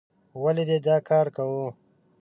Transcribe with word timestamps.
ولې 0.41 0.63
دې 0.69 0.77
دا 0.87 0.95
کار 1.09 1.27
کوو؟ 1.35 1.67